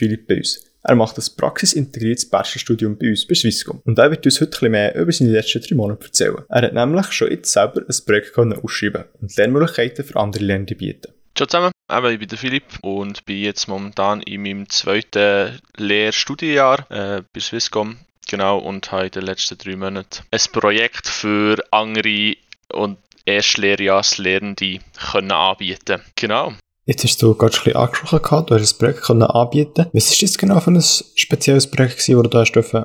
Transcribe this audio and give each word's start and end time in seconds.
Philipp 0.00 0.26
bei 0.26 0.38
uns. 0.38 0.64
Er 0.82 0.94
macht 0.94 1.18
ein 1.18 1.24
praxisintegriertes 1.36 2.30
Bachelorstudium 2.30 2.96
bei 2.96 3.10
uns 3.10 3.26
bei 3.26 3.34
Swisscom. 3.34 3.82
Und 3.84 3.98
er 3.98 4.10
wird 4.10 4.24
uns 4.24 4.40
heute 4.40 4.66
ein 4.66 4.72
mehr 4.72 4.94
über 4.94 5.12
seine 5.12 5.30
letzten 5.30 5.60
drei 5.60 5.76
Monate 5.76 6.06
erzählen. 6.06 6.38
Er 6.48 6.62
hat 6.62 6.72
nämlich 6.72 7.12
schon 7.12 7.30
jetzt 7.30 7.52
selber 7.52 7.82
ein 7.82 8.04
Projekt 8.06 8.36
ausschreiben 8.38 9.04
und 9.20 9.36
Lernmöglichkeiten 9.36 10.04
für 10.04 10.16
andere 10.16 10.44
Lernende 10.44 10.74
bieten. 10.74 11.12
Ciao 11.36 11.46
zusammen, 11.46 11.72
ich 12.12 12.18
bin 12.18 12.28
der 12.28 12.38
Philipp 12.38 12.64
und 12.82 13.24
bin 13.24 13.42
jetzt 13.42 13.68
momentan 13.68 14.22
in 14.22 14.42
meinem 14.42 14.68
zweiten 14.68 15.60
Lehrstudienjahr 15.76 16.90
äh, 16.90 17.22
bei 17.32 17.40
Swisscom. 17.40 17.98
Genau, 18.28 18.58
und 18.58 18.90
habe 18.92 19.06
in 19.06 19.10
den 19.10 19.24
letzten 19.24 19.58
drei 19.58 19.76
Monaten 19.76 20.22
ein 20.30 20.40
Projekt 20.52 21.08
für 21.08 21.62
andere 21.70 22.36
und 22.72 22.98
Erstlehrjahrslehrende 23.26 24.78
können 25.10 25.32
anbieten. 25.32 26.00
Genau. 26.16 26.54
Jetzt 26.86 27.04
hast 27.04 27.22
du 27.22 27.34
gerade 27.34 27.54
ein 27.54 27.64
bisschen 27.64 27.76
angesprochen, 27.76 28.22
gehabt, 28.22 28.50
du 28.50 28.54
hast 28.54 28.74
ein 28.74 28.78
Projekt 28.78 29.10
anbieten. 29.10 29.86
Was 29.92 30.10
ist 30.10 30.22
das 30.22 30.38
genau 30.38 30.60
für 30.60 30.70
ein 30.70 30.82
spezielles 30.82 31.70
Projekt, 31.70 31.98
das 31.98 32.08
du 32.22 32.22
da 32.22 32.44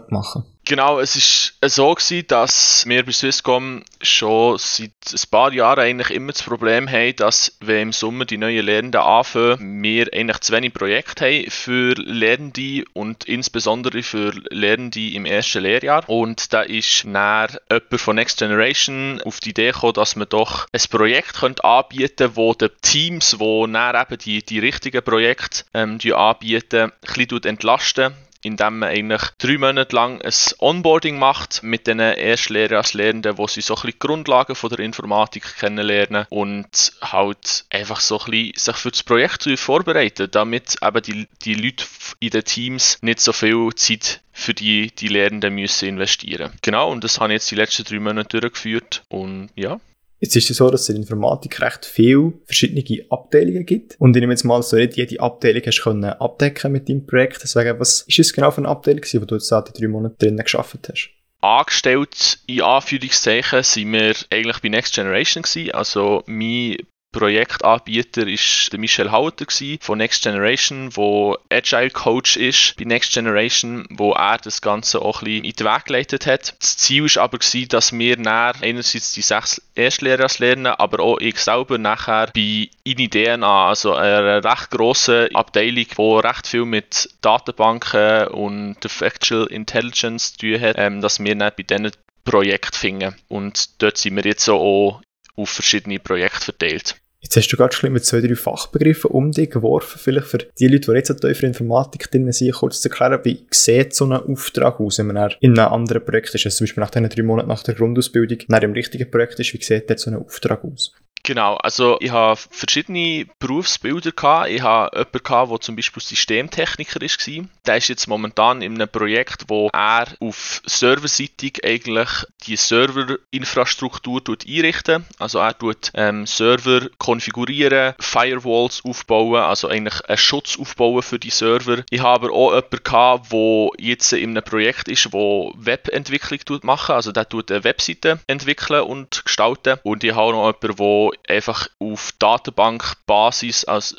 machen 0.10 0.44
Genau, 0.68 1.00
es 1.00 1.16
ist 1.16 1.54
so 1.62 1.94
gewesen, 1.94 2.26
dass 2.28 2.88
wir 2.88 3.06
bei 3.06 3.12
Swisscom 3.12 3.84
schon 4.02 4.58
seit 4.58 4.90
ein 5.12 5.30
paar 5.30 5.54
Jahren 5.54 5.80
eigentlich 5.80 6.10
immer 6.10 6.32
das 6.32 6.42
Problem 6.42 6.90
haben, 6.90 7.16
dass 7.18 7.56
wenn 7.60 7.82
im 7.82 7.94
Sommer 7.94 8.26
die 8.26 8.40
neuen 8.40 8.66
Lehrenden 8.66 9.00
anfangen, 9.00 9.84
wir 9.84 10.12
eigentlich 10.12 10.40
zu 10.40 10.54
wenig 10.54 10.74
Projekte 10.74 11.26
haben 11.26 11.52
für 11.52 11.94
Lehrende 11.94 12.84
und 12.94 13.26
insbesondere 13.26 14.02
für 14.02 14.32
Lehrende 14.50 15.08
im 15.12 15.28
ersten 15.28 15.62
Lehrjahr. 15.62 16.10
Und 16.10 16.52
da 16.52 16.62
ist 16.62 17.06
näher 17.06 17.50
jemand 17.70 18.02
von 18.02 18.16
Next 18.16 18.40
Generation 18.40 19.22
auf 19.24 19.40
die 19.42 19.52
Idee 19.52 19.72
gekommen, 19.72 19.94
dass 19.94 20.16
man 20.16 20.28
doch 20.30 20.66
ein 20.72 20.82
Projekt 20.90 21.36
könnte 21.36 21.64
anbieten 21.64 22.16
könnte, 22.18 22.36
wo 22.38 22.56
die 22.56 22.70
Teams, 22.82 23.38
die 23.40 23.68
näher 23.68 24.02
eben 24.02 24.18
die, 24.18 24.44
die 24.44 24.58
richtigen 24.58 25.04
Projekte 25.04 25.64
ähm, 25.76 26.00
anbieten, 26.12 26.92
ein 26.92 27.14
bisschen 27.14 27.44
entlasten 27.44 28.16
indem 28.46 28.80
man 28.80 28.90
eigentlich 28.90 29.24
drei 29.40 29.58
Monate 29.58 29.96
lang 29.96 30.22
ein 30.22 30.34
Onboarding 30.60 31.18
macht 31.18 31.64
mit 31.64 31.88
den 31.88 32.00
Erstlehrern 32.00 32.78
als 32.78 32.94
Lehrenden, 32.94 33.38
wo 33.40 33.48
sie 33.48 33.62
so 33.62 33.74
ein 33.74 33.82
bisschen 33.82 33.92
die 33.92 34.00
Grundlagen 34.00 34.56
von 34.56 34.70
der 34.70 34.80
Informatik 34.80 35.58
kennenlernen 35.58 36.28
und 36.30 36.94
halt 37.02 37.66
einfach 37.72 38.00
so 38.00 38.20
ein 38.20 38.32
bisschen 38.32 38.54
sich 38.56 38.76
für 38.76 38.92
das 38.92 39.04
Projekt 39.04 39.50
vorbereiten, 39.60 40.30
damit 40.30 40.78
eben 40.82 41.02
die, 41.02 41.28
die 41.44 41.56
Leute 41.56 41.86
in 42.20 42.30
den 42.30 42.44
Teams 42.44 43.00
nicht 43.02 43.20
so 43.20 43.34
viel 43.34 43.70
Zeit 43.76 44.22
für 44.32 44.54
die, 44.54 44.92
die 44.92 45.08
Lehrenden 45.08 45.56
müssen 45.56 45.90
investieren. 45.90 46.52
Genau, 46.62 46.92
und 46.92 47.04
das 47.04 47.20
habe 47.20 47.34
ich 47.34 47.38
jetzt 47.38 47.52
die 47.52 47.56
letzten 47.56 47.84
drei 47.84 48.00
Monate 48.00 48.42
durchgeführt 48.42 49.04
und 49.10 49.50
ja, 49.56 49.80
Jetzt 50.20 50.36
ist 50.36 50.50
es 50.50 50.58
so, 50.58 50.70
dass 50.70 50.82
es 50.82 50.90
in 50.90 50.96
Informatik 50.98 51.62
recht 51.62 51.86
viele 51.86 52.34
verschiedene 52.46 52.84
Abteilungen 53.10 53.66
gibt. 53.66 53.96
Und 54.00 54.16
ich 54.16 54.22
nehme 54.22 54.34
jetzt 54.34 54.44
mal 54.44 54.64
so 54.64 54.78
nicht 54.78 54.96
jede 54.96 55.20
Abteilung 55.20 55.62
hast 55.66 55.82
können 55.84 56.06
abdecken 56.06 56.72
mit 56.72 56.88
deinem 56.88 57.06
Projekt. 57.06 57.42
Deswegen, 57.44 57.80
was 57.80 58.02
ist 58.08 58.20
es 58.20 58.34
genau 58.34 58.52
für 58.52 58.60
eine 58.60 58.70
Abteilung, 58.70 59.02
die 59.02 59.20
du 59.20 59.36
jetzt 59.36 59.48
seit 59.48 59.80
drei 59.80 59.88
Monaten 59.88 60.18
drinnen 60.18 60.44
geschafft 60.44 60.90
hast? 60.90 61.10
Angestellt, 61.42 62.40
in 62.48 62.62
Anführungszeichen, 62.62 63.62
sind 63.62 63.92
wir 63.92 64.16
eigentlich 64.32 64.60
bei 64.62 64.70
Next 64.70 64.96
Generation 64.96 65.44
gewesen. 65.44 65.72
Also 65.72 66.24
mein 66.26 66.78
Projektanbieter 67.16 68.28
ist 68.28 68.74
der 68.74 68.80
Michel 68.80 69.10
Hauter 69.10 69.46
von 69.80 69.98
Next 69.98 70.22
Generation, 70.22 70.90
wo 70.98 71.38
Agile 71.50 71.90
Coach 71.90 72.36
ist 72.36 72.76
bei 72.76 72.84
Next 72.84 73.14
Generation, 73.14 73.86
wo 73.90 74.12
er 74.12 74.38
das 74.38 74.62
Ganze 74.62 75.02
auch 75.02 75.22
ein 75.22 75.26
bisschen 75.26 75.44
in 75.46 75.54
den 75.54 75.66
Weg 75.66 75.86
geleitet 75.86 76.26
hat. 76.28 76.56
Das 76.60 76.76
Ziel 76.76 77.04
war 77.04 77.24
aber 77.24 77.38
gewesen, 77.38 77.70
dass 77.70 77.94
wir 77.94 78.18
näher 78.18 78.52
einerseits 78.62 79.14
die 79.14 79.22
sechs 79.22 79.62
Erstlehrer 79.76 80.28
lernen, 80.40 80.68
aber 80.68 81.00
auch 81.00 81.18
ich 81.22 81.38
selber 81.38 81.78
nachher 81.78 82.32
bei 82.36 82.70
INIDNA, 82.84 83.70
also 83.70 83.94
einer 83.94 84.44
recht 84.44 84.72
grossen 84.72 85.34
Abteilung, 85.34 85.86
die 85.98 86.28
recht 86.28 86.48
viel 86.48 86.66
mit 86.66 87.08
Datenbanken 87.22 88.28
und 88.28 88.76
Factual 88.92 89.46
Intelligence 89.46 90.34
zu 90.34 90.40
tun 90.40 90.60
hat, 90.60 90.76
ähm, 90.78 91.00
dass 91.00 91.24
wir 91.24 91.38
bei 91.38 91.52
diesen 91.52 91.92
Projekt 92.26 92.76
finden. 92.76 93.16
Und 93.30 93.82
dort 93.82 93.98
sind 93.98 94.18
wir 94.18 94.26
jetzt 94.26 94.50
auch 94.50 95.02
auf 95.38 95.50
verschiedene 95.50 96.00
Projekte 96.00 96.42
verteilt. 96.42 96.96
Jetzt 97.26 97.38
hast 97.38 97.48
du 97.48 97.58
gerade 97.58 97.76
schon 97.76 97.92
mit 97.92 98.06
zwei, 98.06 98.22
drei 98.22 98.36
Fachbegriffen 98.36 99.10
um 99.10 99.32
dich 99.32 99.50
geworfen. 99.50 100.00
Vielleicht 100.00 100.28
für 100.28 100.38
die 100.38 100.68
Leute, 100.68 100.92
die 100.92 100.98
jetzt 100.98 101.10
an 101.10 101.18
tiefer 101.18 101.48
Informatik 101.48 102.12
drin 102.12 102.32
sind, 102.32 102.54
kurz 102.54 102.82
zu 102.82 102.90
erklären, 102.90 103.20
wie 103.24 103.48
sieht 103.50 103.96
so 103.96 104.06
ein 104.06 104.14
Auftrag 104.14 104.80
aus, 104.80 105.00
wenn 105.00 105.08
man 105.08 105.34
in 105.40 105.58
einem 105.58 105.74
anderen 105.74 106.06
Projekt 106.06 106.36
ist, 106.36 106.46
also 106.46 106.58
zum 106.58 106.66
Beispiel 106.66 106.82
nach 106.82 106.92
diesen 106.92 107.10
drei 107.10 107.24
Monaten 107.24 107.50
nach 107.50 107.64
der 107.64 107.74
Grundausbildung, 107.74 108.38
nach 108.48 108.60
dem 108.60 108.74
richtigen 108.74 109.10
Projekt 109.10 109.40
ist, 109.40 109.52
wie 109.56 109.64
sieht 109.64 109.90
dort 109.90 110.00
so 110.00 110.12
ein 110.12 110.18
Auftrag 110.18 110.64
aus? 110.64 110.94
Genau, 111.26 111.56
also 111.56 111.98
ich 112.02 112.12
habe 112.12 112.40
verschiedene 112.52 113.26
Berufsbilder 113.40 114.12
gehabt. 114.12 114.50
Ich 114.50 114.62
habe 114.62 114.96
jemanden 114.96 115.24
gehabt, 115.24 115.52
der 115.52 115.60
zum 115.60 115.76
Beispiel 115.76 116.04
Systemtechniker 116.04 117.02
war. 117.02 117.46
Der 117.66 117.78
ist 117.78 117.88
jetzt 117.88 118.08
momentan 118.08 118.62
in 118.62 118.76
einem 118.76 118.88
Projekt, 118.88 119.46
wo 119.48 119.70
er 119.74 120.06
auf 120.20 120.62
serverseitig 120.68 121.66
eigentlich 121.66 122.10
die 122.46 122.56
Serverinfrastruktur 122.56 124.22
einrichtet. 124.48 125.02
Also 125.18 125.40
er 125.40 125.58
tut 125.58 125.92
ähm, 125.96 126.28
Server 126.28 126.90
konfigurieren, 127.00 127.96
Firewalls 128.00 128.84
aufbauen, 128.86 129.42
also 129.42 129.68
eigentlich 129.68 130.06
einen 130.08 130.20
Schutz 130.20 130.60
aufbauen 130.60 131.02
für 131.02 131.18
die 131.18 131.32
Server. 131.32 131.84
Ich 131.90 132.02
habe 132.02 132.28
aber 132.28 132.36
auch 132.36 132.54
jemanden 132.54 132.84
gehabt, 132.84 133.32
der 133.32 133.70
jetzt 133.80 134.14
in 134.14 134.30
einem 134.30 134.44
Projekt 134.44 134.90
ist, 134.90 135.12
wo 135.12 135.52
Webentwicklung 135.58 136.60
machen. 136.62 136.94
Also 136.94 137.12
der 137.12 137.28
tut 137.28 137.52
eine 137.52 137.64
Webseite 137.64 138.20
entwickeln 138.28 138.84
und 138.84 139.26
gestalten. 139.26 139.80
Und 139.82 140.04
ich 140.04 140.14
habe 140.14 140.34
noch 140.34 140.46
jemanden, 140.46 140.76
der 140.76 141.05
einfach 141.28 141.68
auf 141.80 142.12
Datenbankbasis 142.20 143.66
also 143.66 143.96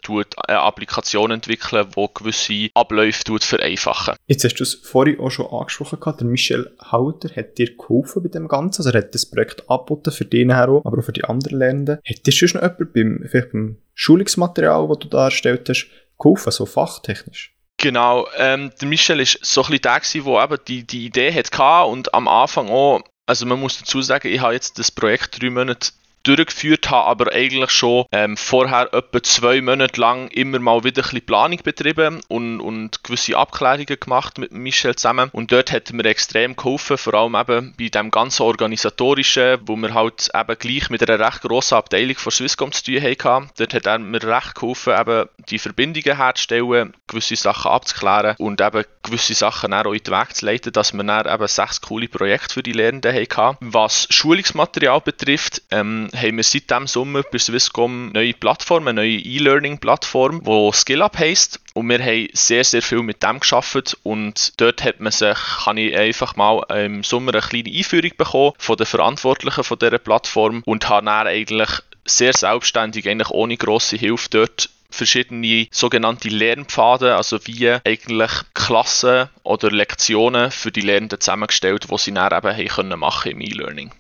eine 0.46 0.60
Applikation 0.60 1.30
entwickeln, 1.30 1.86
die 1.96 2.06
gewisse 2.14 2.68
Abläufe 2.74 3.38
vereinfachen. 3.40 4.14
Jetzt 4.26 4.44
hast 4.44 4.54
du 4.56 4.62
es 4.64 4.74
vorhin 4.74 5.20
auch 5.20 5.30
schon 5.30 5.46
angesprochen, 5.46 6.14
der 6.18 6.26
Michel 6.26 6.76
Hauter 6.90 7.34
hat 7.34 7.58
dir 7.58 7.76
geholfen 7.76 8.22
bei 8.22 8.28
dem 8.28 8.48
Ganzen, 8.48 8.82
also 8.82 8.90
er 8.90 9.02
hat 9.02 9.14
das 9.14 9.26
Projekt 9.26 9.68
angeboten 9.68 10.12
für 10.12 10.24
dich 10.24 10.50
auch, 10.50 10.84
aber 10.84 10.98
auch 10.98 11.04
für 11.04 11.12
die 11.12 11.24
anderen 11.24 11.58
Lernenden. 11.58 11.98
Hättest 12.04 12.40
du 12.40 12.48
schon 12.48 12.60
jemand 12.60 12.92
beim, 12.92 13.24
vielleicht 13.28 13.52
beim 13.52 13.78
Schulungsmaterial, 13.94 14.88
das 14.88 14.98
du 14.98 15.08
da 15.08 15.24
erstellt 15.24 15.68
hast, 15.68 15.88
geholfen, 16.18 16.52
so 16.52 16.66
fachtechnisch? 16.66 17.52
Genau, 17.78 18.26
ähm, 18.38 18.72
der 18.80 18.88
Michel 18.88 19.20
ist 19.20 19.38
so 19.44 19.62
ein 19.62 19.70
bisschen 19.70 19.82
der, 19.82 20.22
der 20.24 20.44
eben 20.44 20.64
die, 20.66 20.86
die 20.86 21.06
Idee 21.06 21.32
hatte 21.32 21.88
und 21.90 22.14
am 22.14 22.26
Anfang 22.26 22.68
auch 22.68 23.02
also 23.26 23.44
man 23.44 23.60
muss 23.60 23.78
dazu 23.78 24.00
sagen, 24.00 24.28
ich 24.28 24.40
habe 24.40 24.54
jetzt 24.54 24.78
das 24.78 24.90
Projekt 24.90 25.42
drei 25.42 25.50
Monate 25.50 25.90
durchgeführt 26.26 26.90
habe, 26.90 27.06
aber 27.06 27.32
eigentlich 27.32 27.70
schon 27.70 28.04
ähm, 28.12 28.36
vorher 28.36 28.92
etwa 28.92 29.22
zwei 29.22 29.60
Monate 29.60 30.00
lang 30.00 30.28
immer 30.28 30.58
mal 30.58 30.84
wieder 30.84 31.02
ein 31.02 31.04
bisschen 31.04 31.26
Planung 31.26 31.60
betrieben 31.62 32.20
und, 32.28 32.60
und 32.60 33.04
gewisse 33.04 33.36
Abklärungen 33.36 34.00
gemacht 34.00 34.38
mit 34.38 34.52
Michel 34.52 34.96
zusammen. 34.96 35.30
Und 35.32 35.52
dort 35.52 35.72
hat 35.72 35.92
mir 35.92 36.04
extrem 36.04 36.56
geholfen, 36.56 36.98
vor 36.98 37.14
allem 37.14 37.34
eben 37.34 37.74
bei 37.78 37.88
dem 37.88 38.10
ganzen 38.10 38.42
Organisatorischen, 38.42 39.60
wo 39.66 39.76
wir 39.76 39.94
halt 39.94 40.30
eben 40.34 40.58
gleich 40.58 40.90
mit 40.90 41.08
einer 41.08 41.24
recht 41.24 41.42
grossen 41.42 41.76
Abteilung 41.76 42.16
von 42.16 42.32
Swisscom 42.32 42.72
zu 42.72 42.84
tun 42.84 43.02
hatten. 43.02 43.50
Dort 43.56 43.74
hat 43.74 43.86
er 43.86 43.98
mir 43.98 44.22
recht 44.22 44.54
geholfen, 44.54 44.94
eben 44.98 45.28
die 45.48 45.58
Verbindungen 45.58 46.16
herzustellen, 46.16 46.94
gewisse 47.06 47.36
Sachen 47.36 47.70
abzuklären 47.70 48.34
und 48.38 48.60
eben 48.60 48.84
gewisse 49.02 49.34
Sachen 49.34 49.72
auch 49.72 49.92
in 49.92 50.02
den 50.02 50.12
Weg 50.12 50.34
zu 50.34 50.46
leiten, 50.46 50.72
dass 50.72 50.92
wir 50.92 51.04
dann 51.04 51.26
eben 51.26 51.46
sechs 51.46 51.80
coole 51.80 52.08
Projekte 52.08 52.54
für 52.54 52.62
die 52.62 52.72
Lehrenden 52.72 53.14
hatten. 53.14 53.56
Was 53.60 54.08
Schulungsmaterial 54.10 55.00
betrifft, 55.00 55.62
ähm, 55.70 56.08
haben 56.16 56.36
wir 56.36 56.44
seit 56.44 56.70
dem 56.70 56.86
Sommer 56.86 57.22
bei 57.22 57.38
Swisscom 57.38 58.12
neue 58.12 58.32
Plattform, 58.32 58.88
eine 58.88 59.02
neue 59.02 59.18
E-Learning-Plattform, 59.18 60.42
die 60.44 60.70
SkillUp 60.72 61.18
heisst. 61.18 61.60
Und 61.74 61.88
wir 61.88 61.98
haben 61.98 62.28
sehr, 62.32 62.64
sehr 62.64 62.82
viel 62.82 63.02
mit 63.02 63.22
dem 63.22 63.40
geschafft 63.40 63.96
und 64.02 64.60
dort 64.60 64.82
hat 64.82 65.00
man 65.00 65.12
sich, 65.12 65.36
kann 65.64 65.76
ich 65.76 65.96
einfach 65.96 66.36
mal 66.36 66.62
im 66.74 67.04
Sommer 67.04 67.32
eine 67.32 67.42
kleine 67.42 67.70
Einführung 67.70 68.12
bekommen 68.16 68.52
von 68.58 68.76
den 68.76 68.86
Verantwortlichen 68.86 69.64
von 69.64 69.78
dieser 69.78 69.98
Plattform 69.98 70.62
und 70.64 70.88
habe 70.88 71.04
dann 71.04 71.26
eigentlich 71.26 71.68
sehr 72.04 72.32
selbstständig, 72.32 73.08
eigentlich 73.08 73.30
ohne 73.30 73.56
grosse 73.56 73.96
Hilfe 73.96 74.28
dort 74.30 74.70
verschiedene 74.90 75.66
sogenannte 75.70 76.28
Lernpfade, 76.28 77.16
also 77.16 77.38
wie 77.46 77.70
eigentlich 77.84 78.30
Klassen 78.54 79.28
oder 79.42 79.70
Lektionen 79.70 80.50
für 80.50 80.72
die 80.72 80.80
Lernenden 80.80 81.20
zusammengestellt, 81.20 81.88
die 81.90 81.98
sie 81.98 82.12
dann 82.12 82.32
eben 82.32 82.56
haben 82.56 82.98
machen 82.98 83.32
im 83.32 83.40
E-Learning 83.40 83.92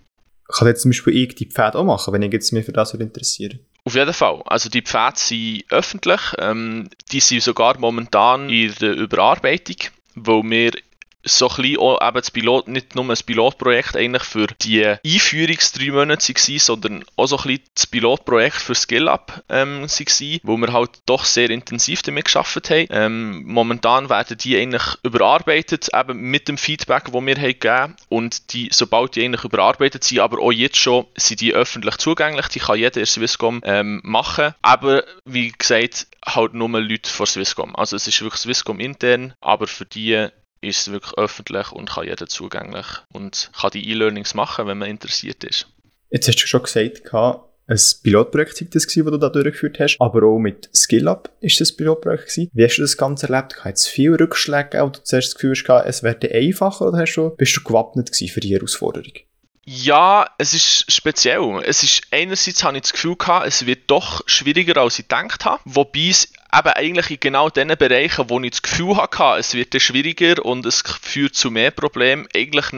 kann 0.48 0.68
jetzt 0.68 0.82
zum 0.82 0.90
Beispiel 0.90 1.16
ich 1.16 1.34
die 1.34 1.46
Pfade 1.46 1.78
auch 1.78 1.84
machen, 1.84 2.12
wenn 2.12 2.22
ich 2.22 2.32
jetzt 2.32 2.52
mich 2.52 2.64
für 2.64 2.72
das 2.72 2.94
interessiere? 2.94 3.58
Auf 3.84 3.94
jeden 3.94 4.12
Fall. 4.12 4.42
Also 4.46 4.68
die 4.68 4.82
Pfade 4.82 5.18
sind 5.18 5.64
öffentlich. 5.70 6.20
Ähm, 6.38 6.88
die 7.12 7.20
sind 7.20 7.42
sogar 7.42 7.78
momentan 7.78 8.50
in 8.50 8.74
der 8.80 8.94
Überarbeitung, 8.94 9.76
weil 10.14 10.42
wir 10.42 10.72
so 11.26 11.48
ein 11.48 11.56
bisschen 11.56 11.78
auch 11.78 12.00
eben 12.00 12.16
das 12.16 12.30
Pilot, 12.30 12.68
nicht 12.68 12.94
nur 12.94 13.04
ein 13.04 13.16
Pilotprojekt 13.26 13.96
eigentlich 13.96 14.22
für 14.22 14.46
die 14.62 14.84
Einführungs-drei 14.86 15.90
Monate 15.90 16.34
war, 16.34 16.58
sondern 16.58 17.04
auch 17.16 17.26
so 17.26 17.36
ein 17.36 17.42
bisschen 17.42 17.64
das 17.74 17.86
Pilotprojekt 17.86 18.56
für 18.56 18.74
SkillUp 18.74 19.42
ähm, 19.48 19.82
war, 19.82 20.40
wo 20.44 20.56
wir 20.56 20.72
halt 20.72 20.90
doch 21.06 21.24
sehr 21.24 21.50
intensiv 21.50 22.02
damit 22.02 22.26
geschafft 22.26 22.70
haben. 22.70 22.86
Ähm, 22.90 23.42
momentan 23.44 24.08
werden 24.08 24.38
die 24.38 24.56
eigentlich 24.56 24.84
überarbeitet, 25.02 25.88
eben 25.94 26.20
mit 26.20 26.48
dem 26.48 26.58
Feedback, 26.58 27.04
das 27.06 27.12
wir 27.12 27.36
haben 27.36 27.42
gegeben 27.42 27.96
und 28.08 28.52
die, 28.52 28.68
sobald 28.72 29.16
die 29.16 29.24
eigentlich 29.24 29.44
überarbeitet 29.44 30.04
sind, 30.04 30.20
aber 30.20 30.40
auch 30.40 30.52
jetzt 30.52 30.76
schon, 30.76 31.06
sind 31.16 31.40
die 31.40 31.54
öffentlich 31.54 31.96
zugänglich, 31.96 32.46
die 32.48 32.60
kann 32.60 32.78
jeder 32.78 33.00
in 33.00 33.06
Swisscom 33.06 33.60
ähm, 33.64 34.00
machen, 34.04 34.54
aber 34.62 35.04
wie 35.24 35.50
gesagt, 35.50 36.06
halt 36.24 36.54
nur 36.54 36.68
Leute 36.68 37.10
von 37.10 37.26
Swisscom. 37.26 37.74
Also 37.76 37.96
es 37.96 38.06
ist 38.06 38.20
wirklich 38.20 38.40
Swisscom 38.40 38.80
intern, 38.80 39.34
aber 39.40 39.66
für 39.66 39.84
die 39.84 40.28
ist 40.60 40.80
es 40.80 40.92
wirklich 40.92 41.16
öffentlich 41.16 41.72
und 41.72 41.90
kann 41.90 42.06
jeder 42.06 42.26
zugänglich 42.26 42.86
und 43.12 43.50
kann 43.58 43.70
die 43.72 43.88
E-Learnings 43.90 44.34
machen, 44.34 44.66
wenn 44.66 44.78
man 44.78 44.90
interessiert 44.90 45.44
ist. 45.44 45.68
Jetzt 46.10 46.28
hast 46.28 46.36
du 46.36 46.46
schon 46.46 46.62
gesagt, 46.62 47.02
ein 47.68 47.80
Pilotprojekt 48.02 48.60
war 48.60 48.68
das, 48.70 48.86
das 48.86 48.94
du 48.94 49.16
da 49.16 49.28
durchgeführt 49.28 49.80
hast, 49.80 49.96
aber 49.98 50.24
auch 50.24 50.38
mit 50.38 50.70
SkillUp 50.72 51.30
ist 51.40 51.60
das 51.60 51.72
Pilotprojekt 51.72 52.26
gewesen. 52.28 52.50
Wie 52.52 52.64
hast 52.64 52.76
du 52.76 52.82
das 52.82 52.96
Ganze 52.96 53.28
erlebt? 53.28 53.64
Hat 53.64 53.74
es 53.74 53.88
viele 53.88 54.20
Rückschläge 54.20 54.70
gegeben, 54.70 54.92
du 54.92 55.02
zuerst 55.02 55.28
das 55.28 55.34
Gefühl 55.34 55.54
hast, 55.56 55.86
es 55.86 56.02
werde 56.04 56.32
einfacher 56.32 56.86
oder 56.86 56.98
hast 56.98 57.16
du, 57.16 57.30
bist 57.30 57.56
du 57.56 57.64
gewappnet 57.64 58.14
für 58.14 58.40
die 58.40 58.54
Herausforderung? 58.54 59.12
Ja, 59.68 60.30
es 60.38 60.54
ist 60.54 60.92
speziell. 60.92 61.60
Es 61.64 61.82
ist 61.82 62.02
einerseits 62.12 62.62
habe 62.62 62.76
ich 62.76 62.82
das 62.82 62.92
Gefühl 62.92 63.16
gehabt, 63.16 63.48
es 63.48 63.66
wird 63.66 63.90
doch 63.90 64.22
schwieriger 64.26 64.80
als 64.80 65.00
ich 65.00 65.08
gedacht 65.08 65.44
habe, 65.44 65.60
wobei 65.64 66.08
es 66.10 66.32
eben 66.58 66.68
eigentlich 66.68 67.10
in 67.10 67.20
genau 67.20 67.50
den 67.50 67.68
Bereichen, 67.76 68.30
wo 68.30 68.40
ich 68.40 68.50
das 68.50 68.62
Gefühl 68.62 68.96
hatte, 68.96 69.38
es 69.38 69.54
wird 69.54 69.80
schwieriger 69.80 70.44
und 70.44 70.64
es 70.64 70.82
führt 71.02 71.34
zu 71.34 71.50
mehr 71.50 71.70
Problemen, 71.70 72.26
eigentlich 72.34 72.72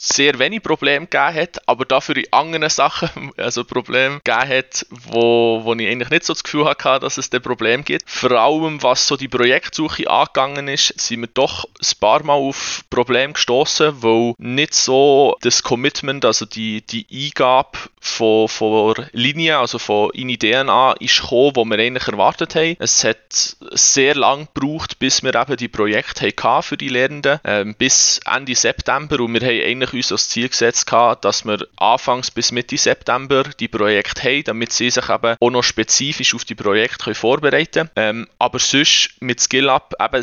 sehr 0.00 0.38
wenig 0.38 0.62
Probleme 0.62 1.06
gegeben 1.06 1.34
hat, 1.34 1.68
aber 1.68 1.84
dafür 1.84 2.16
in 2.16 2.32
anderen 2.32 2.68
Sachen 2.70 3.32
also 3.36 3.64
Probleme 3.64 4.20
gegeben 4.22 4.48
hat, 4.48 4.86
wo, 4.90 5.60
wo 5.64 5.74
ich 5.74 5.88
eigentlich 5.88 6.10
nicht 6.10 6.24
so 6.24 6.32
das 6.32 6.44
Gefühl 6.44 6.66
hatte, 6.66 7.00
dass 7.00 7.18
es 7.18 7.32
ein 7.32 7.42
Problem 7.42 7.84
gibt. 7.84 8.08
Vor 8.08 8.30
allem, 8.30 8.82
was 8.82 9.08
so 9.08 9.16
die 9.16 9.28
Projektsuche 9.28 10.08
angegangen 10.08 10.68
ist, 10.68 10.98
sind 11.00 11.20
wir 11.20 11.28
doch 11.34 11.64
ein 11.64 11.98
paar 12.00 12.22
Mal 12.22 12.34
auf 12.34 12.84
Probleme 12.90 13.32
gestoßen, 13.32 14.02
weil 14.02 14.34
nicht 14.38 14.74
so 14.74 15.36
das 15.42 15.62
Commitment, 15.64 16.24
also 16.24 16.46
die, 16.46 16.82
die 16.82 17.06
Eingabe 17.12 17.78
von, 18.00 18.48
von 18.48 18.94
Linien, 19.12 19.56
also 19.56 19.78
von 19.78 20.10
INI-DNA 20.12 20.92
ist 21.00 21.20
gekommen, 21.20 21.52
wo 21.54 21.64
wir 21.64 21.78
eigentlich 21.78 22.06
erwartet 22.06 22.54
haben. 22.54 22.76
Es 22.78 23.02
hat 23.02 23.17
sehr 23.30 24.14
lang 24.14 24.48
gebraucht, 24.52 24.98
bis 24.98 25.22
wir 25.22 25.34
eben 25.34 25.56
die 25.56 25.68
Projekte 25.68 26.26
hatten 26.26 26.62
für 26.62 26.76
die 26.76 26.88
Lehrenden, 26.88 27.40
ähm, 27.44 27.74
bis 27.74 28.20
Ende 28.24 28.54
September 28.54 29.20
und 29.20 29.34
wir 29.34 29.40
haben 29.40 29.60
eigentlich 29.60 29.92
uns 29.94 30.12
als 30.12 30.28
Ziel 30.28 30.48
gesetzt 30.48 30.86
gehabt, 30.86 31.24
dass 31.24 31.44
wir 31.44 31.66
anfangs 31.76 32.30
bis 32.30 32.52
Mitte 32.52 32.76
September 32.76 33.44
die 33.44 33.68
Projekte 33.68 34.22
haben, 34.22 34.44
damit 34.44 34.72
sie 34.72 34.90
sich 34.90 35.08
eben 35.08 35.36
auch 35.40 35.50
noch 35.50 35.62
spezifisch 35.62 36.34
auf 36.34 36.44
die 36.44 36.54
Projekte 36.54 37.04
können 37.04 37.14
vorbereiten 37.14 37.72
können. 37.72 37.90
Ähm, 37.96 38.28
aber 38.38 38.58
sonst 38.58 39.10
mit 39.20 39.40
SkillUp 39.40 39.94
eben 40.00 40.22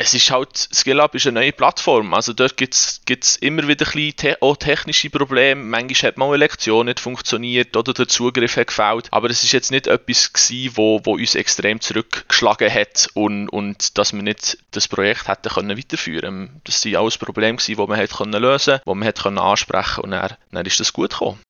es 0.00 0.14
ist 0.14 0.30
halt, 0.30 0.56
SkillUp 0.56 1.14
ist 1.16 1.26
eine 1.26 1.40
neue 1.40 1.52
Plattform. 1.52 2.14
Also 2.14 2.32
dort 2.32 2.56
gibt 2.56 2.74
es 2.74 3.36
immer 3.36 3.66
wieder 3.66 3.86
ein 3.94 4.16
te 4.16 4.40
auch 4.40 4.56
technische 4.56 5.10
Probleme. 5.10 5.60
Manchmal 5.60 6.10
hat 6.10 6.18
mal 6.18 6.28
eine 6.28 6.36
Lektion 6.36 6.86
nicht 6.86 7.00
funktioniert 7.00 7.76
oder 7.76 7.92
der 7.92 8.06
Zugriff 8.06 8.56
hat 8.56 8.68
gefällt. 8.68 9.08
Aber 9.10 9.28
es 9.28 9.42
ist 9.42 9.52
jetzt 9.52 9.72
nicht 9.72 9.88
etwas 9.88 10.32
gewesen, 10.32 10.76
wo, 10.76 11.00
wo 11.02 11.14
uns 11.14 11.34
extrem 11.34 11.80
zurückgeschlagen 11.80 12.72
hat 12.72 13.08
und, 13.14 13.48
und 13.48 13.98
dass 13.98 14.12
wir 14.12 14.22
nicht 14.22 14.58
das 14.70 14.86
Projekt 14.86 15.26
hätten 15.26 15.48
können 15.48 15.76
weiterführen. 15.76 16.60
Das 16.62 16.80
sind 16.80 16.94
alles 16.94 17.18
Probleme 17.18 17.56
gewesen, 17.56 17.76
die 17.76 17.86
man 17.86 17.98
hat 17.98 18.10
können 18.10 18.40
lösen, 18.40 18.78
die 18.86 18.94
man 18.94 19.08
hat 19.08 19.20
können 19.20 19.38
und 19.38 20.10
dann, 20.10 20.36
dann 20.52 20.66
ist 20.66 20.78
das 20.78 20.92
gut 20.92 21.10
gekommen. 21.10 21.40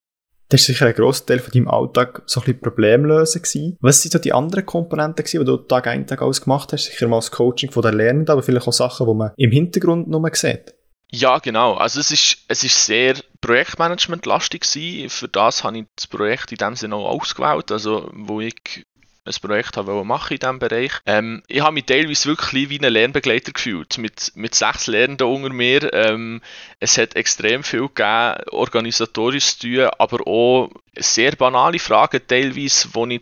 Das 0.49 0.61
war 0.61 0.65
sicher 0.73 0.87
ein 0.87 0.95
grosser 0.95 1.27
Teil 1.27 1.39
von 1.39 1.51
deinem 1.51 1.67
Alltag 1.67 2.23
so 2.25 2.41
ein 2.41 2.45
bisschen 2.45 2.61
Problemlösen. 2.61 3.77
Was 3.81 4.01
sind 4.01 4.11
so 4.11 4.19
die 4.19 4.33
anderen 4.33 4.65
Komponenten 4.65 5.23
gewesen, 5.23 5.39
die 5.39 5.45
du 5.45 5.57
Tag 5.57 5.85
ein, 5.85 6.07
Tag 6.07 6.23
alles 6.23 6.41
gemacht 6.41 6.73
hast? 6.73 6.85
Sicher 6.85 7.07
mal 7.07 7.17
das 7.17 7.31
Coaching 7.31 7.71
von 7.71 7.83
der 7.83 7.93
Lernenden, 7.93 8.31
aber 8.31 8.41
vielleicht 8.41 8.67
auch 8.67 8.73
Sachen, 8.73 9.07
die 9.07 9.13
man 9.13 9.31
im 9.37 9.51
Hintergrund 9.51 10.07
nur 10.07 10.27
sieht. 10.33 10.73
Ja, 11.11 11.39
genau. 11.39 11.73
Also 11.75 11.99
es 11.99 12.11
ist, 12.11 12.37
es 12.47 12.63
ist 12.63 12.85
sehr 12.85 13.15
Projektmanagement-lastig 13.41 14.61
gewesen. 14.61 15.09
Für 15.09 15.27
das 15.27 15.63
habe 15.63 15.79
ich 15.79 15.85
das 15.95 16.07
Projekt 16.07 16.51
in 16.51 16.57
dem 16.57 16.75
Sinne 16.75 16.95
auch 16.95 17.19
ausgewählt. 17.19 17.71
Also, 17.71 18.09
wo 18.13 18.41
ich 18.41 18.85
ein 19.25 19.33
Projekt 19.41 19.77
habe 19.77 20.03
machen 20.03 20.33
in 20.33 20.39
diesem 20.39 20.59
Bereich. 20.59 20.91
Ähm, 21.05 21.43
ich 21.47 21.61
habe 21.61 21.73
mich 21.73 21.85
teilweise 21.85 22.29
wirklich 22.29 22.69
wie 22.69 22.79
ein 22.79 22.91
Lernbegleiter 22.91 23.51
gefühlt, 23.51 23.97
mit, 23.97 24.31
mit 24.35 24.55
sechs 24.55 24.87
Lernenden 24.87 25.27
unter 25.27 25.49
mir. 25.49 25.93
Ähm, 25.93 26.41
es 26.79 26.97
hat 26.97 27.15
extrem 27.15 27.63
viel 27.63 27.87
gegeben, 27.87 28.43
organisatorisch 28.51 29.57
zu 29.57 29.67
tun, 29.67 29.89
aber 29.99 30.25
auch 30.25 30.69
sehr 30.97 31.35
banale 31.35 31.79
Fragen 31.79 32.21
teilweise, 32.27 32.89
wo 32.93 33.05
ich 33.05 33.21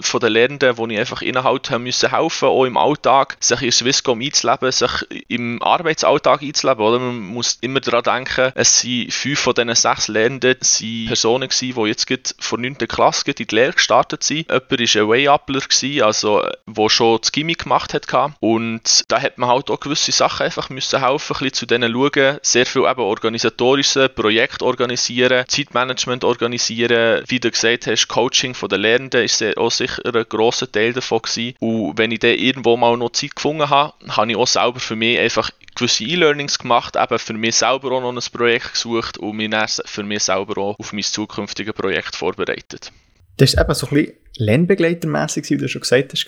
von 0.00 0.20
den 0.20 0.32
Lernenden, 0.32 0.78
wo 0.78 0.86
ich 0.86 0.98
einfach 0.98 1.20
haben 1.20 1.82
müssen 1.82 2.10
helfen, 2.10 2.48
auch 2.48 2.64
im 2.64 2.76
Alltag, 2.76 3.36
sich 3.40 3.62
in 3.62 3.72
Swisscom 3.72 4.20
einzuleben, 4.20 4.72
sich 4.72 4.90
im 5.28 5.62
Arbeitsalltag 5.62 6.42
einzuleben, 6.42 6.84
oder? 6.84 6.98
Man 6.98 7.18
muss 7.20 7.58
immer 7.60 7.80
daran 7.80 8.24
denken, 8.24 8.52
es 8.54 8.80
sind 8.80 9.12
fünf 9.12 9.40
von 9.40 9.54
diesen 9.54 9.74
sechs 9.74 10.08
Lernenden 10.08 10.56
sind 10.60 11.06
Personen 11.06 11.48
gewesen, 11.48 11.74
die 11.74 11.88
jetzt 11.88 12.06
gerade 12.06 12.22
von 12.38 12.60
9. 12.60 12.78
Klasse 12.78 13.24
in 13.26 13.34
die 13.34 13.54
Lehre 13.54 13.72
gestartet 13.72 14.24
sind. 14.24 14.50
Jemand 14.50 14.70
war 14.70 15.02
ein 15.02 15.08
Way-Upler 15.08 15.60
also, 16.02 16.46
der 16.66 16.88
schon 16.88 17.18
das 17.20 17.32
Gimmick 17.32 17.64
gemacht 17.64 17.94
hat. 17.94 18.04
Und 18.40 19.04
da 19.08 19.20
hat 19.20 19.38
man 19.38 19.48
halt 19.48 19.70
auch 19.70 19.80
gewisse 19.80 20.12
Sachen 20.12 20.44
einfach 20.44 20.70
müssen 20.70 21.04
helfen, 21.04 21.34
ein 21.34 21.38
bisschen 21.38 21.52
zu 21.54 21.66
denen 21.66 21.92
schauen, 21.92 22.38
sehr 22.42 22.66
viel 22.66 22.82
eben 22.82 23.00
organisatorische 23.00 24.08
Projekt 24.08 24.62
organisieren, 24.62 25.44
Zeitmanagement 25.48 26.24
organisieren, 26.24 27.24
wie 27.26 27.40
du 27.40 27.50
gesagt 27.50 27.86
hast, 27.86 28.08
Coaching 28.08 28.54
von 28.54 28.68
den 28.68 28.80
Lernenden 28.80 29.24
ist 29.24 29.38
sehr, 29.38 29.56
auch 29.58 29.73
sicher 29.76 30.02
ein 30.04 30.24
grosser 30.28 30.70
Teil 30.70 30.92
davon 30.92 31.22
gewesen. 31.22 31.54
Und 31.60 31.98
wenn 31.98 32.10
ich 32.10 32.20
dann 32.20 32.34
irgendwo 32.34 32.76
mal 32.76 32.96
noch 32.96 33.10
Zeit 33.10 33.36
gefunden 33.36 33.68
habe, 33.68 33.94
habe 34.08 34.30
ich 34.30 34.36
auch 34.36 34.46
selber 34.46 34.80
für 34.80 34.96
mich 34.96 35.18
einfach 35.18 35.50
gewisse 35.74 36.04
E-Learnings 36.04 36.58
gemacht, 36.58 36.96
eben 36.96 37.18
für 37.18 37.34
mich 37.34 37.56
selber 37.56 37.92
auch 37.92 38.00
noch 38.00 38.12
ein 38.12 38.32
Projekt 38.32 38.72
gesucht 38.72 39.18
und 39.18 39.36
mich 39.36 39.50
für 39.84 40.02
mich 40.02 40.22
selber 40.22 40.60
auch 40.60 40.78
auf 40.78 40.92
mein 40.92 41.02
zukünftiges 41.02 41.74
Projekt 41.74 42.16
vorbereitet. 42.16 42.92
Das 43.36 43.52
ist 43.52 43.60
eben 43.60 43.74
so 43.74 43.88
ein 43.88 43.94
bisschen 43.94 44.14
Lernbegleitermässig, 44.36 45.50
wie 45.50 45.56
du 45.56 45.68
schon 45.68 45.82
gesagt 45.82 46.12
hast. 46.12 46.26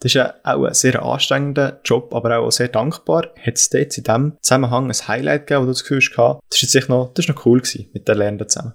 Das 0.00 0.14
ist 0.14 0.16
auch 0.44 0.64
ein 0.64 0.74
sehr 0.74 1.02
anstrengender 1.02 1.80
Job, 1.84 2.14
aber 2.14 2.38
auch 2.38 2.50
sehr 2.50 2.68
dankbar. 2.68 3.30
Hat 3.44 3.54
es 3.54 3.70
jetzt 3.72 3.98
in 3.98 4.04
diesem 4.04 4.32
Zusammenhang 4.40 4.90
ein 4.90 5.08
Highlight 5.08 5.46
gegeben, 5.46 5.62
wo 5.62 5.66
du 5.66 5.72
das 5.72 5.82
Gefühl 5.84 6.00
hast, 6.00 6.40
das 6.50 6.62
ist 6.62 6.74
jetzt 6.74 6.88
noch, 6.88 7.12
noch 7.16 7.46
cool 7.46 7.60
gewesen, 7.60 7.88
mit 7.92 8.08
der 8.08 8.16
Lernenden 8.16 8.48
zusammen? 8.48 8.74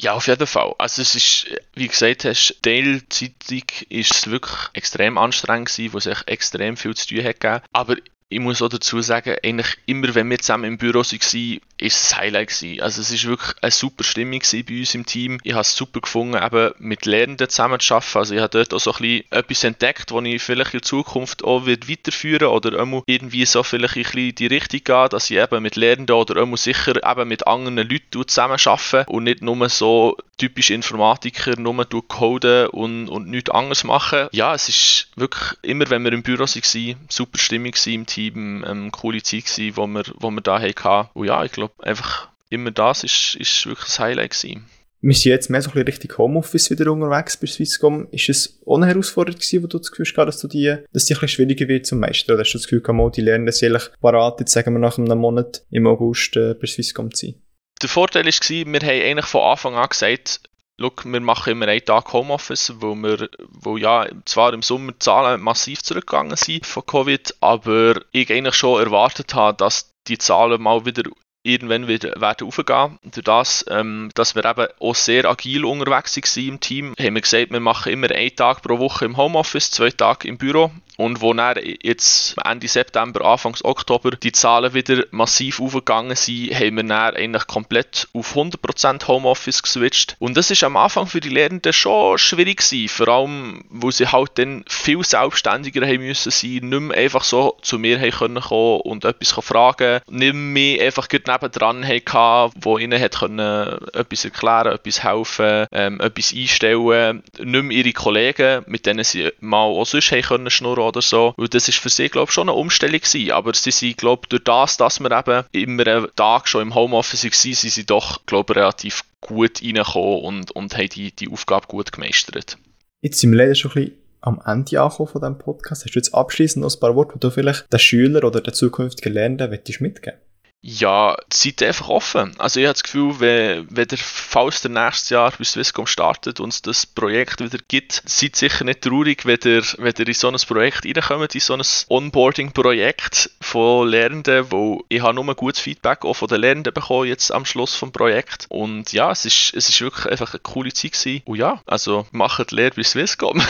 Ja, 0.00 0.14
auf 0.14 0.28
jeden 0.28 0.46
Fall. 0.46 0.74
Also 0.78 1.02
es 1.02 1.14
ist, 1.14 1.46
wie 1.74 1.86
gesagt 1.86 2.24
hast, 2.24 2.56
teilzeitig 2.62 3.86
ist 3.90 4.14
es 4.14 4.30
wirklich 4.30 4.58
extrem 4.72 5.18
anstrengend 5.18 5.68
gewesen, 5.68 5.92
wo 5.92 6.00
sich 6.00 6.18
extrem 6.26 6.78
viel 6.78 6.94
zu 6.94 7.08
tun 7.08 7.22
hat 7.22 7.38
gegeben. 7.38 7.62
Aber 7.72 7.96
ich 8.32 8.38
muss 8.38 8.62
auch 8.62 8.68
dazu 8.68 9.02
sagen, 9.02 9.36
eigentlich 9.42 9.76
immer, 9.86 10.14
wenn 10.14 10.30
wir 10.30 10.38
zusammen 10.38 10.64
im 10.64 10.78
Büro 10.78 11.00
waren, 11.00 11.60
ist 11.78 12.02
es 12.02 12.16
Highlight 12.16 12.48
gewesen. 12.48 12.80
Also 12.80 13.00
es 13.00 13.10
ist 13.10 13.26
wirklich 13.26 13.54
eine 13.60 13.72
super 13.72 14.04
Stimmung 14.04 14.40
bei 14.40 14.78
uns 14.78 14.94
im 14.94 15.04
Team. 15.04 15.40
Ich 15.42 15.52
habe 15.52 15.62
es 15.62 15.74
super 15.74 16.00
gefunden, 16.00 16.40
eben 16.40 16.72
mit 16.78 17.06
Lernenden 17.06 17.48
zusammen 17.48 17.80
zu 17.80 17.94
arbeiten. 17.94 18.18
Also 18.18 18.34
ich 18.34 18.40
habe 18.40 18.50
dort 18.50 18.72
auch 18.72 18.78
so 18.78 18.92
ein 18.92 18.98
bisschen 18.98 19.24
etwas 19.32 19.64
entdeckt, 19.64 20.12
was 20.12 20.24
ich 20.24 20.42
vielleicht 20.42 20.74
in 20.74 20.82
Zukunft 20.82 21.42
auch 21.42 21.66
wird 21.66 21.90
weiterführen 21.90 22.48
oder 22.48 22.72
irgendwie 23.06 23.44
so 23.46 23.64
vielleicht 23.64 23.96
ein 23.96 24.02
bisschen 24.04 24.34
die 24.36 24.46
Richtung 24.46 24.84
gehen, 24.84 25.08
dass 25.10 25.28
ich 25.28 25.38
eben 25.38 25.62
mit 25.62 25.74
Lernenden 25.74 26.14
oder 26.14 26.56
sicher 26.56 26.94
eben 27.02 27.28
mit 27.28 27.48
anderen 27.48 27.76
Leuten 27.76 28.28
zusammen 28.28 28.58
arbeite 28.64 29.10
und 29.10 29.24
nicht 29.24 29.42
nur 29.42 29.68
so 29.68 30.16
typisch 30.38 30.70
Informatiker 30.70 31.58
nur 31.58 31.86
coden 32.08 32.68
und, 32.68 33.08
und 33.08 33.28
nichts 33.28 33.50
anderes 33.50 33.84
machen. 33.84 34.28
Ja, 34.32 34.54
es 34.54 34.68
ist 34.68 35.08
wirklich 35.16 35.58
immer, 35.62 35.90
wenn 35.90 36.04
wir 36.04 36.12
im 36.12 36.22
Büro 36.22 36.44
waren, 36.44 36.96
super 37.08 37.38
Stimmung 37.38 37.74
im 37.86 38.06
Team 38.06 38.19
Team 38.20 38.64
ähm, 38.66 38.90
coole 38.92 39.22
Zeit 39.22 39.46
gewesen, 39.46 39.76
wo 39.76 39.86
wir, 39.86 40.02
wo 40.18 40.30
wir 40.30 40.40
da 40.40 40.60
hatten. 40.60 41.08
Und 41.14 41.26
ja, 41.26 41.44
ich 41.44 41.52
glaube, 41.52 41.74
einfach 41.82 42.28
immer 42.50 42.70
das 42.70 43.04
ist, 43.04 43.36
ist 43.36 43.66
wirklich 43.66 43.86
das 43.86 43.98
Highlight 43.98 44.30
gewesen. 44.30 44.66
Wir 45.02 45.14
sind 45.14 45.32
jetzt 45.32 45.48
mehr 45.48 45.62
so 45.62 45.70
ein 45.70 45.84
bisschen 45.84 45.86
Richtung 45.86 46.18
Homeoffice 46.18 46.70
wieder 46.70 46.92
unterwegs 46.92 47.38
bei 47.38 47.46
Swisscom. 47.46 48.08
Ist 48.10 48.28
es 48.28 48.60
eine 48.70 48.86
Herausforderung 48.86 49.38
gewesen, 49.38 49.62
wo 49.62 49.66
du 49.66 49.78
das 49.78 49.90
Gefühl 49.90 50.04
hast, 50.04 50.26
dass, 50.26 50.40
du 50.40 50.48
die, 50.48 50.76
dass 50.92 51.06
die 51.06 51.14
ein 51.14 51.20
bisschen 51.20 51.28
schwieriger 51.28 51.68
wird 51.68 51.86
zum 51.86 52.00
Meistern? 52.00 52.34
Oder 52.34 52.42
hast 52.42 52.52
du 52.52 52.58
das 52.58 52.66
Gefühl 52.66 52.82
gehabt, 52.82 53.16
die 53.16 53.22
lernen 53.22 53.46
das 53.46 53.62
jährlich 53.62 53.84
parat, 54.02 54.40
jetzt 54.40 54.52
sagen 54.52 54.74
wir 54.74 54.78
nach 54.78 54.98
einem 54.98 55.18
Monat 55.18 55.62
im 55.70 55.86
August 55.86 56.36
äh, 56.36 56.52
bei 56.52 56.66
Swisscom 56.66 57.14
zu 57.14 57.26
sein? 57.26 57.34
Der 57.80 57.88
Vorteil 57.88 58.26
war, 58.26 58.32
wir 58.32 58.80
haben 58.80 59.08
eigentlich 59.08 59.26
von 59.26 59.40
Anfang 59.40 59.74
an 59.74 59.88
gesagt, 59.88 60.49
Look, 60.80 61.04
wir 61.04 61.20
machen 61.20 61.50
immer 61.50 61.68
einen 61.68 61.84
Tag 61.84 62.10
Homeoffice, 62.14 62.72
wo 62.80 62.94
wir, 62.94 63.28
wo 63.50 63.76
ja 63.76 64.06
zwar 64.24 64.54
im 64.54 64.62
Sommer 64.62 64.92
die 64.92 64.98
Zahlen 64.98 65.42
massiv 65.42 65.82
zurückgegangen 65.82 66.36
sind 66.36 66.64
von 66.64 66.86
Covid, 66.86 67.34
aber 67.40 68.00
ich 68.12 68.32
eigentlich 68.32 68.54
schon 68.54 68.82
erwartet 68.82 69.34
habe, 69.34 69.58
dass 69.58 69.94
die 70.08 70.16
Zahlen 70.16 70.62
mal 70.62 70.86
wieder 70.86 71.02
irgendwann 71.42 71.88
wieder 71.88 72.20
werden 72.20 72.46
aufgehen. 72.46 72.98
Durch 73.02 73.24
das, 73.24 73.64
ähm, 73.68 74.10
dass 74.14 74.34
wir 74.34 74.44
eben 74.44 74.66
auch 74.78 74.94
sehr 74.94 75.24
agil 75.24 75.64
unterwegs 75.64 76.16
waren 76.16 76.48
im 76.48 76.60
Team, 76.60 76.94
haben 76.98 77.14
wir 77.14 77.22
gesagt, 77.22 77.50
wir 77.50 77.60
machen 77.60 77.92
immer 77.92 78.10
einen 78.10 78.36
Tag 78.36 78.62
pro 78.62 78.78
Woche 78.78 79.04
im 79.04 79.16
Homeoffice, 79.16 79.70
zwei 79.70 79.90
Tage 79.90 80.28
im 80.28 80.38
Büro. 80.38 80.70
Und 81.00 81.22
wo 81.22 81.32
dann 81.32 81.56
jetzt 81.82 82.36
Ende 82.44 82.68
September, 82.68 83.24
Anfang 83.24 83.56
Oktober 83.62 84.10
die 84.10 84.32
Zahlen 84.32 84.74
wieder 84.74 85.04
massiv 85.12 85.58
aufgegangen 85.58 86.14
sind, 86.14 86.54
haben 86.54 86.76
wir 86.76 86.82
dann 86.82 87.16
eigentlich 87.16 87.46
komplett 87.46 88.06
auf 88.12 88.36
100% 88.36 89.08
Homeoffice 89.08 89.62
geswitcht. 89.62 90.16
Und 90.18 90.36
das 90.36 90.50
ist 90.50 90.62
am 90.62 90.76
Anfang 90.76 91.06
für 91.06 91.20
die 91.20 91.30
Lehrenden 91.30 91.72
schon 91.72 92.18
schwierig 92.18 92.58
gewesen, 92.58 92.88
vor 92.90 93.08
allem, 93.08 93.64
weil 93.70 93.92
sie 93.92 94.08
halt 94.08 94.32
dann 94.34 94.62
viel 94.68 95.02
selbstständiger 95.02 95.86
haben 95.86 96.04
müssen 96.04 96.30
sein, 96.30 96.68
nicht 96.68 96.80
mehr 96.80 96.98
einfach 96.98 97.24
so 97.24 97.56
zu 97.62 97.78
mir 97.78 97.98
haben 97.98 98.10
können 98.10 98.42
kommen 98.42 98.82
und 98.82 99.06
etwas 99.06 99.32
fragen, 99.42 100.02
nicht 100.10 100.34
mehr 100.34 100.84
einfach 100.84 101.08
nebendran 101.30 101.86
hatten, 101.86 102.52
wo 102.60 102.78
ihnen 102.78 103.00
hat 103.00 103.18
können 103.18 103.78
etwas 103.92 104.24
erklären, 104.24 104.74
etwas 104.74 105.02
helfen, 105.02 105.66
ähm, 105.72 106.00
etwas 106.00 106.32
einstellen, 106.34 107.22
nicht 107.38 107.62
mehr 107.62 107.76
ihre 107.76 107.92
Kollegen, 107.92 108.64
mit 108.66 108.86
denen 108.86 109.04
sie 109.04 109.30
mal 109.40 109.64
auch 109.64 109.84
sonst 109.84 110.10
können 110.10 110.50
schnurren 110.50 110.84
oder 110.84 111.02
so. 111.02 111.34
Und 111.36 111.54
das 111.54 111.68
ist 111.68 111.78
für 111.78 111.88
sie, 111.88 112.08
glaube 112.08 112.28
ich, 112.28 112.34
schon 112.34 112.48
eine 112.48 112.56
Umstellung 112.56 113.00
gewesen. 113.00 113.32
Aber 113.32 113.54
sie 113.54 113.70
sind, 113.70 113.98
glaube 113.98 114.22
ich, 114.24 114.28
durch 114.30 114.44
das, 114.44 114.76
dass 114.76 115.00
wir 115.00 115.10
eben 115.10 115.44
immer 115.52 115.86
einen 115.86 116.08
Tag 116.16 116.48
schon 116.48 116.62
im 116.62 116.74
Homeoffice 116.74 117.24
waren, 117.24 117.32
sind 117.54 117.72
sie 117.72 117.86
doch, 117.86 118.24
glaube 118.26 118.52
ich, 118.52 118.56
relativ 118.56 119.04
gut 119.20 119.62
reingekommen 119.62 120.20
und, 120.22 120.50
und 120.52 120.76
haben 120.76 120.88
die, 120.88 121.12
die 121.12 121.30
Aufgabe 121.30 121.66
gut 121.66 121.92
gemeistert. 121.92 122.56
Jetzt 123.00 123.20
sind 123.20 123.32
wir 123.32 123.38
leider 123.38 123.54
schon 123.54 123.70
ein 123.72 123.74
bisschen 123.74 123.96
am 124.22 124.40
Ende 124.44 124.80
angekommen 124.80 125.08
von 125.08 125.20
diesem 125.20 125.38
Podcast. 125.38 125.84
Hast 125.84 125.94
du 125.94 125.98
jetzt 125.98 126.14
abschließend 126.14 126.62
noch 126.62 126.74
ein 126.74 126.80
paar 126.80 126.94
Worte, 126.94 127.14
die 127.14 127.20
du 127.20 127.30
vielleicht 127.30 127.72
den 127.72 127.78
Schüler 127.78 128.24
oder 128.24 128.40
den 128.40 128.52
zukünftigen 128.52 129.14
Lernenden 129.14 129.50
mitgeben 129.50 130.18
ja, 130.62 131.16
seid 131.32 131.62
einfach 131.62 131.88
offen. 131.88 132.34
Also 132.38 132.60
ich 132.60 132.66
habe 132.66 132.74
das 132.74 132.82
Gefühl, 132.82 133.18
wenn, 133.18 133.66
wenn 133.70 133.88
der, 133.88 133.96
falls 133.96 134.60
der 134.60 134.70
nächstes 134.70 135.08
Jahr 135.08 135.32
bei 135.36 135.44
Swisscom 135.44 135.86
startet 135.86 136.38
und 136.38 136.52
es 136.52 136.60
das 136.60 136.84
Projekt 136.84 137.40
wieder 137.40 137.58
gibt, 137.66 138.02
seid 138.04 138.36
sicher 138.36 138.64
nicht 138.64 138.82
traurig, 138.82 139.24
wenn 139.24 139.38
ihr, 139.44 139.62
wenn 139.78 139.94
ihr 139.98 140.06
in 140.06 140.14
so 140.14 140.28
ein 140.28 140.36
Projekt 140.36 140.84
reinkommt, 140.84 141.34
in 141.34 141.40
so 141.40 141.54
ein 141.54 141.62
Onboarding-Projekt 141.88 143.30
von 143.40 143.88
Lernenden, 143.88 144.52
wo 144.52 144.84
ich 144.88 145.00
habe 145.00 145.14
nur 145.14 145.34
gutes 145.34 145.60
Feedback 145.60 146.04
auch 146.04 146.14
von 146.14 146.28
den 146.28 146.42
Lernenden 146.42 146.74
bekommen 146.74 147.08
jetzt 147.08 147.32
am 147.32 147.46
Schluss 147.46 147.74
vom 147.74 147.90
Projekt. 147.90 148.46
Und 148.50 148.92
ja, 148.92 149.10
es 149.10 149.24
ist, 149.24 149.54
es 149.54 149.70
ist 149.70 149.80
wirklich 149.80 150.06
einfach 150.06 150.34
eine 150.34 150.40
coole 150.40 150.72
Zeit 150.74 150.92
gewesen. 150.92 151.22
Und 151.24 151.38
ja, 151.38 151.62
also 151.64 152.06
macht 152.10 152.52
Lehre 152.52 152.74
bei 152.76 152.82
Swisscom, 152.82 153.40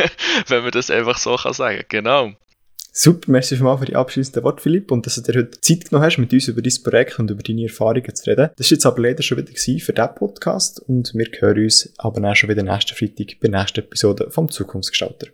wenn 0.48 0.62
man 0.62 0.72
das 0.72 0.90
einfach 0.90 1.16
so 1.16 1.36
kann 1.36 1.54
sagen. 1.54 1.84
Genau. 1.88 2.34
Super, 3.00 3.30
merci 3.30 3.54
mal 3.62 3.78
für 3.78 3.84
die 3.84 3.94
abschließenden 3.94 4.42
Worte, 4.42 4.60
Philipp, 4.60 4.90
und 4.90 5.06
dass 5.06 5.14
du 5.14 5.20
dir 5.20 5.38
heute 5.38 5.60
Zeit 5.60 5.88
genommen 5.88 6.04
hast, 6.04 6.18
mit 6.18 6.32
uns 6.32 6.48
über 6.48 6.60
dein 6.60 6.82
Projekt 6.82 7.20
und 7.20 7.30
über 7.30 7.44
deine 7.44 7.62
Erfahrungen 7.62 8.12
zu 8.12 8.28
reden. 8.28 8.50
Das 8.56 8.66
war 8.66 8.74
jetzt 8.74 8.86
aber 8.86 9.00
leider 9.00 9.22
schon 9.22 9.38
wieder 9.38 9.52
für 9.52 9.92
diesen 9.92 10.14
Podcast 10.16 10.80
und 10.80 11.14
wir 11.14 11.28
hören 11.38 11.62
uns 11.62 11.92
aber 11.98 12.28
auch 12.28 12.34
schon 12.34 12.50
wieder 12.50 12.64
nächsten 12.64 12.96
Freitag 12.96 13.38
bei 13.40 13.46
der 13.46 13.60
nächsten 13.60 13.78
Episode 13.78 14.32
vom 14.32 14.50
Zukunftsgestalter. 14.50 15.28